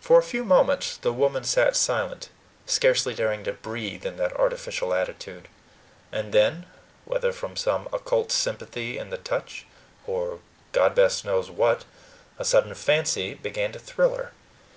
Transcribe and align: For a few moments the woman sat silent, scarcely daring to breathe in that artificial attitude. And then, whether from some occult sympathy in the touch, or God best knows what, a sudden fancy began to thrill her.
For 0.00 0.18
a 0.18 0.24
few 0.24 0.44
moments 0.44 0.96
the 0.96 1.12
woman 1.12 1.44
sat 1.44 1.76
silent, 1.76 2.28
scarcely 2.66 3.14
daring 3.14 3.44
to 3.44 3.52
breathe 3.52 4.04
in 4.04 4.16
that 4.16 4.32
artificial 4.36 4.92
attitude. 4.92 5.46
And 6.10 6.34
then, 6.34 6.66
whether 7.04 7.30
from 7.32 7.54
some 7.54 7.88
occult 7.92 8.32
sympathy 8.32 8.98
in 8.98 9.10
the 9.10 9.18
touch, 9.18 9.64
or 10.08 10.40
God 10.72 10.96
best 10.96 11.24
knows 11.24 11.52
what, 11.52 11.84
a 12.36 12.44
sudden 12.44 12.74
fancy 12.74 13.34
began 13.34 13.70
to 13.70 13.78
thrill 13.78 14.16
her. 14.16 14.32